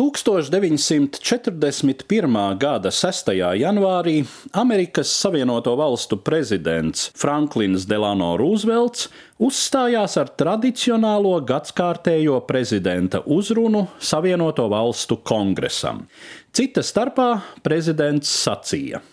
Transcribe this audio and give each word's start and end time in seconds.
1941. 0.00 2.56
gada 2.56 2.88
6. 2.90 3.34
janvārī 3.60 4.24
Amerikas 4.56 5.12
Savienoto 5.12 5.76
Valstu 5.76 6.16
prezidents 6.24 7.12
Franklins 7.12 7.84
Delano 7.84 8.32
Roosevelts 8.40 9.12
uzstājās 9.36 10.16
ar 10.16 10.32
tradicionālo 10.40 11.36
gadsimtējo 11.44 12.40
prezidenta 12.48 13.20
uzrunu 13.26 13.88
Savienoto 14.00 14.72
Valstu 14.72 15.20
kongresam. 15.20 16.08
Cita 16.56 16.80
starpā 16.80 17.60
prezidents 17.60 18.32
sacīja: 18.46 19.04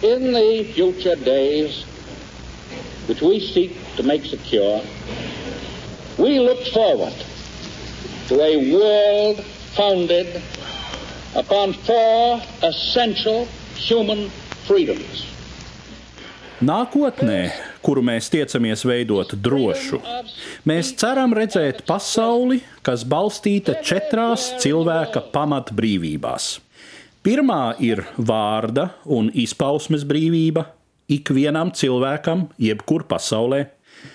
In 0.00 0.32
the 0.32 0.64
future 0.72 1.20
days, 1.20 1.84
which 3.08 3.20
we 3.20 3.40
seek 3.40 3.76
to 3.96 4.02
make 4.02 4.24
secure, 4.24 4.80
we 6.16 6.40
look 6.40 6.64
forward 6.72 7.12
to 8.28 8.40
a 8.40 8.56
world 8.72 9.44
founded 9.74 10.40
upon 11.34 11.72
four 11.72 12.40
essential 12.62 13.46
human 13.76 14.30
freedoms. 14.66 15.26
Nākotnē, 16.64 17.50
kuru 17.84 18.00
mēs 18.06 18.30
tiecamies 18.32 18.84
veidot 18.86 19.34
drošu, 19.42 19.98
mēs 20.64 20.92
ceram 20.96 21.34
redzēt 21.36 21.82
pasauli, 21.88 22.60
kas 22.86 23.02
balstīta 23.04 23.74
četrās 23.84 24.52
cilvēka 24.62 25.26
pamatbrīvībās. 25.34 26.46
Pirmā 27.24 27.74
ir 27.82 28.04
vārda 28.16 28.92
un 29.10 29.30
izpausmes 29.34 30.06
brīvība 30.06 30.68
ikvienam 31.10 31.72
cilvēkam, 31.74 32.46
jebkur 32.60 33.04
pasaulē. 33.10 33.64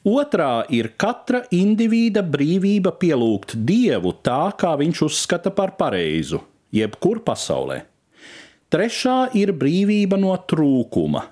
Otrā 0.07 0.63
ir 0.71 0.93
katra 0.99 1.43
indivīda 1.55 2.23
brīvība 2.23 2.93
pielūgt 3.01 3.57
dievu 3.67 4.13
tā, 4.23 4.51
kā 4.59 4.75
viņš 4.79 5.03
uzskata 5.09 5.51
par 5.55 5.75
pareizu, 5.79 6.41
jebkur 6.71 7.23
pasaulē. 7.25 7.81
Trešā 8.69 9.31
ir 9.33 9.51
brīvība 9.57 10.19
no 10.21 10.35
trūkuma. 10.37 11.25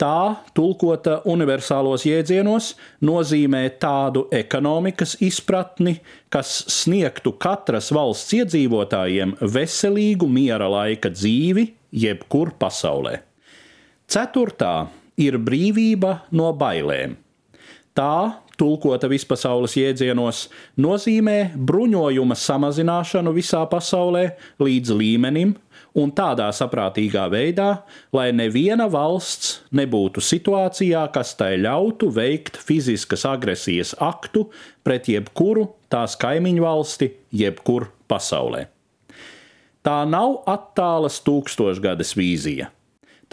Tā, 0.00 0.42
tulkota 0.56 1.20
universālos 1.30 2.02
jēdzienos, 2.08 2.72
nozīmē 3.06 3.62
tādu 3.78 4.24
ekonomikas 4.34 5.14
izpratni, 5.22 6.00
kas 6.34 6.64
sniegtu 6.72 7.36
katras 7.38 7.92
valsts 7.94 8.34
iedzīvotājiem 8.40 9.36
veselīgu 9.54 10.26
miera 10.26 10.66
laika 10.72 11.12
dzīvi, 11.14 11.68
jebkur 11.94 12.56
pasaulē. 12.58 13.20
Ceturtā 14.10 14.88
ir 15.20 15.38
brīvība 15.38 16.24
no 16.34 16.50
bailēm. 16.58 17.14
Tā, 17.94 18.42
tulkota 18.58 19.06
vispasaules 19.06 19.76
jēdzienos, 19.78 20.48
nozīmē 20.82 21.54
bruņojuma 21.54 22.34
samazināšanu 22.34 23.30
visā 23.36 23.60
pasaulē 23.70 24.24
līdz 24.58 24.96
līmenim 24.98 25.54
un 25.94 26.10
tādā 26.10 26.48
saprātīgā 26.50 27.28
veidā, 27.30 27.68
lai 28.10 28.32
neviena 28.34 28.88
valsts 28.90 29.60
nebūtu 29.70 30.22
situācijā, 30.26 31.04
kas 31.14 31.36
tai 31.38 31.54
ļautu 31.62 32.10
veikt 32.18 32.58
fiziskas 32.58 33.22
agresijas 33.30 33.94
aktu 34.02 34.48
pret 34.82 35.06
jebkuru 35.14 35.68
tās 35.86 36.18
kaimiņu 36.18 36.66
valsti, 36.66 37.12
jebkur 37.30 37.92
pasaulē. 38.10 38.66
Tā 39.86 40.00
nav 40.08 40.40
attālas 40.50 41.20
tūkstošgades 41.22 42.16
vīzija. 42.18 42.72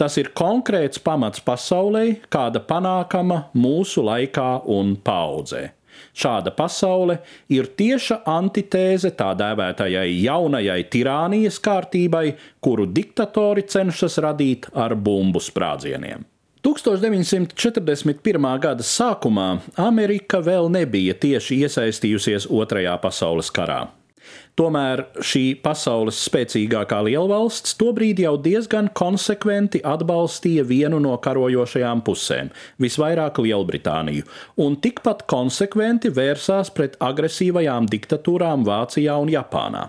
Tas 0.00 0.16
ir 0.20 0.32
konkrēts 0.36 1.00
pamats 1.04 1.42
pasaulē, 1.44 2.06
kāda 2.32 2.62
panākama 2.64 3.46
mūsu 3.54 4.04
laikā 4.06 4.62
un 4.72 4.96
paudzē. 4.96 5.68
Šāda 6.16 6.52
pasaule 6.56 7.18
ir 7.52 7.68
tieša 7.78 8.22
antitēze 8.28 9.12
tā 9.16 9.30
dēvētajai 9.38 10.08
jaunajai 10.24 10.80
tirānijas 10.92 11.60
kārtībai, 11.62 12.26
kuru 12.64 12.88
diktatori 12.88 13.64
cenšas 13.68 14.18
radīt 14.24 14.68
ar 14.74 14.96
bumbu 14.96 15.40
sprādzieniem. 15.40 16.26
1941. 16.62 18.50
gada 18.62 18.84
sākumā 18.86 19.48
Amerika 19.82 20.38
vēl 20.44 20.70
nebija 20.70 21.16
tieši 21.18 21.64
iesaistījusies 21.66 22.46
Otrajā 22.46 22.94
pasaules 23.02 23.50
karā. 23.50 23.80
Tomēr 24.58 25.04
šī 25.24 25.44
pasaules 25.64 26.18
spēcīgākā 26.26 26.98
lielvalsts 27.06 27.78
tobrīd 27.80 28.20
jau 28.24 28.34
diezgan 28.44 28.90
konsekventi 28.98 29.80
atbalstīja 29.94 30.66
vienu 30.68 31.00
no 31.00 31.14
karojošajām 31.24 32.04
pusēm, 32.04 32.52
visvairāk 32.82 33.40
Lielbritāniju, 33.42 34.28
un 34.60 34.76
tikpat 34.84 35.24
konsekventi 35.30 36.12
vērsās 36.12 36.74
pret 36.76 37.00
agresīvajām 37.00 37.88
diktatūrām 37.96 38.68
Vācijā 38.68 39.16
un 39.24 39.32
Japānā. 39.32 39.88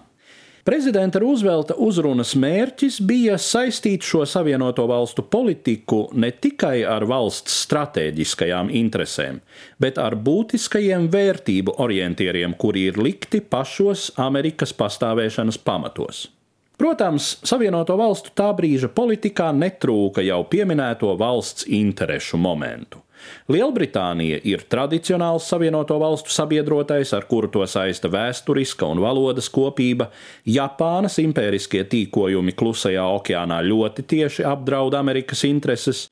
Prezidenta 0.63 1.19
Roosevelta 1.19 1.75
uzrunas 1.75 2.29
mērķis 2.39 3.01
bija 3.03 3.33
saistīt 3.35 4.05
šo 4.07 4.21
savienoto 4.23 4.85
valstu 4.87 5.25
politiku 5.27 6.05
ne 6.15 6.29
tikai 6.31 6.85
ar 6.87 7.03
valsts 7.09 7.57
stratēģiskajām 7.65 8.69
interesēm, 8.71 9.41
bet 9.83 9.99
ar 9.99 10.15
būtiskajiem 10.15 11.09
vērtību 11.11 11.75
orientieriem, 11.83 12.55
kuri 12.55 12.85
ir 12.93 13.01
likti 13.03 13.43
pašos 13.43 14.13
Amerikas 14.23 14.71
pastāvēšanas 14.79 15.59
pamatos. 15.67 16.29
Protams, 16.77 17.37
Savienoto 17.45 17.95
valstu 17.99 18.33
tā 18.35 18.49
brīža 18.57 18.89
politikā 18.89 19.51
netrūka 19.55 20.23
jau 20.25 20.41
pieminēto 20.49 21.13
valsts 21.19 21.67
interešu 21.69 22.39
momentu. 22.41 23.03
Lielbritānija 23.51 24.39
ir 24.47 24.63
tradicionāls 24.71 25.47
Savienoto 25.47 25.97
Valstu 26.01 26.31
sabiedrotais, 26.33 27.13
ar 27.15 27.27
kuru 27.29 27.49
to 27.51 27.65
saista 27.69 28.09
vēsturiska 28.11 28.87
un 28.89 29.01
valodas 29.03 29.49
kopība. 29.53 30.09
Japānas 30.47 31.19
impēriskie 31.23 31.83
tīkojumi 31.91 32.55
klusajā 32.57 33.05
okeānā 33.19 33.61
ļoti 33.67 34.07
tieši 34.15 34.47
apdraud 34.47 34.95
Amerikas 34.99 35.43
intereses. 35.47 36.07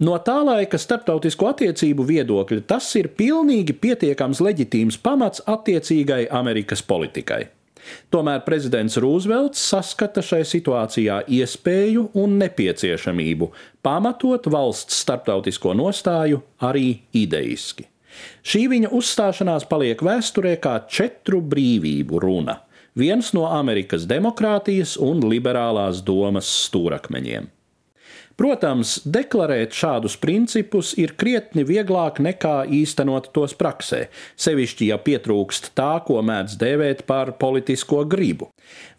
No 0.00 0.16
tā 0.24 0.38
laika 0.46 0.80
starptautisko 0.80 1.50
attiecību 1.50 2.06
viedokļa 2.08 2.62
tas 2.72 2.88
ir 2.96 3.10
pilnīgi 3.12 3.76
pietiekams 3.76 4.40
leģitīms 4.40 4.96
pamats 5.04 5.44
attiecīgai 5.44 6.24
Amerikas 6.32 6.80
politikai. 6.80 7.42
Tomēr 8.12 8.42
prezidents 8.46 8.98
Rūzvelts 9.00 9.62
saskata 9.72 10.22
šai 10.24 10.42
situācijā 10.48 11.20
iespēju 11.28 12.08
un 12.20 12.38
nepieciešamību 12.42 13.50
pamatot 13.86 14.48
valsts 14.52 15.02
starptautisko 15.04 15.76
nostāju 15.78 16.42
arī 16.66 17.00
ideiski. 17.16 17.86
Šī 18.42 18.66
viņa 18.72 18.90
uzstāšanās 18.96 19.68
paliek 19.70 20.02
vēsturē 20.02 20.56
kā 20.62 20.80
četru 20.90 21.40
brīvību 21.46 22.20
runa, 22.22 22.58
viens 22.98 23.30
no 23.36 23.46
Amerikas 23.48 24.08
demokrātijas 24.10 24.96
un 25.00 25.22
liberālās 25.30 26.02
domas 26.04 26.50
stūrakmeņiem. 26.66 27.48
Protams, 28.40 28.94
deklarēt 29.04 29.74
šādus 29.76 30.14
principus 30.16 30.94
ir 30.96 31.12
krietni 31.20 31.60
vieglāk 31.68 32.22
nekā 32.24 32.62
īstenot 32.72 33.28
tos 33.36 33.52
praksē, 33.52 34.06
sevišķi, 34.40 34.88
ja 34.94 34.96
pietrūkst 34.96 35.74
tā, 35.76 35.90
ko 36.06 36.22
mēdz 36.24 36.56
dēvēt 36.60 37.04
par 37.10 37.34
politisko 37.36 38.06
gribu. 38.08 38.48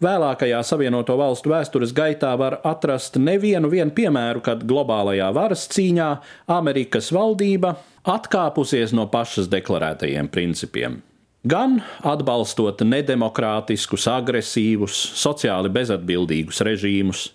Vēlākajā 0.03 0.61
Savienoto 0.61 1.17
Valstu 1.17 1.55
vēstures 1.55 1.95
gaitā 1.97 2.35
var 2.37 2.59
atrast 2.61 3.17
nevienu 3.17 3.71
piemēru, 3.97 4.45
kad 4.45 4.61
globālajā 4.61 5.33
varas 5.33 5.65
cīņā 5.73 6.11
Amerikas 6.45 7.09
valdība 7.09 7.79
atkāpusies 8.05 8.93
no 8.93 9.07
pašas 9.09 9.49
deklarētajiem 9.49 10.29
principiem. 10.29 11.01
Gan 11.41 11.79
atbalstot 12.05 12.83
nedemokrātiskus, 12.85 14.05
agresīvus, 14.05 14.93
sociāli 15.17 15.71
bezatbildīgus 15.73 16.61
režīmus, 16.61 17.31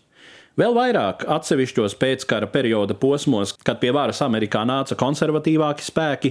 Vēl 0.57 0.73
vairāk 0.73 1.27
atsevišķos 1.29 1.99
pēckara 2.01 2.47
perioda 2.49 2.95
posmos, 2.97 3.51
kad 3.61 3.77
pie 3.83 3.91
varas 3.93 4.23
Amerikā 4.25 4.63
nāca 4.65 4.97
konservatīvāki 4.97 5.85
spēki, 5.85 6.31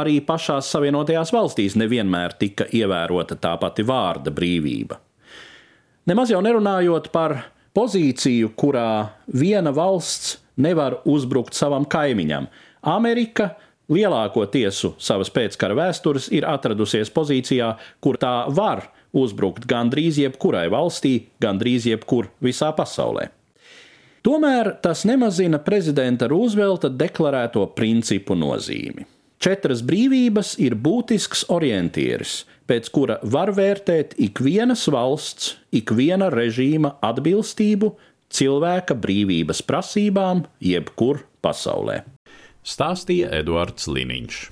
arī 0.00 0.14
pašās 0.24 0.70
Savienotajās 0.72 1.34
valstīs 1.36 1.76
nevienmēr 1.76 2.38
tika 2.40 2.64
ievērota 2.72 3.36
tā 3.36 3.52
pati 3.60 3.84
vārda 3.84 4.32
brīvība. 4.32 4.96
Nemaz 6.08 6.32
jau 6.32 6.40
nerunājot 6.40 7.10
par 7.12 7.36
pozīciju, 7.76 8.54
kurā 8.56 8.88
viena 9.28 9.74
valsts 9.76 10.38
nevar 10.56 11.02
uzbrukt 11.04 11.52
savam 11.52 11.84
kaimiņam. 11.84 12.48
Amerika 12.96 13.52
lielāko 13.92 14.48
tiesu 14.48 14.94
savas 14.96 15.28
pēckara 15.28 15.76
vēstures 15.76 16.32
ir 16.32 16.48
atradusies 16.48 17.12
pozīcijā, 17.12 17.74
kur 18.00 18.16
tā 18.16 18.38
var 18.56 18.86
uzbrukt 19.12 19.68
gandrīz 19.68 20.16
jebkurai 20.24 20.70
valstī, 20.72 21.26
gandrīz 21.44 21.92
jebkur 21.92 22.32
visā 22.40 22.72
pasaulē. 22.72 23.34
Tomēr 24.26 24.72
tas 24.82 25.04
nemazina 25.06 25.60
prezidenta 25.62 26.26
Roosevelta 26.26 26.88
deklarēto 26.90 27.62
principu 27.78 28.34
nozīmi. 28.34 29.04
Četras 29.38 29.84
brīvības 29.86 30.56
ir 30.64 30.74
būtisks 30.74 31.44
orientieris, 31.54 32.40
pēc 32.66 32.88
kura 32.90 33.20
var 33.22 33.52
vērtēt 33.54 34.16
ikvienas 34.26 34.82
valsts, 34.90 35.52
ikviena 35.70 36.32
režīma 36.34 36.96
atbilstību 37.06 37.92
cilvēka 38.34 38.98
brīvības 38.98 39.62
prasībām, 39.62 40.42
jebkur 40.58 41.22
pasaulē. 41.46 42.00
Stāstīja 42.66 43.30
Eduards 43.30 43.86
Liniņš. 43.86 44.46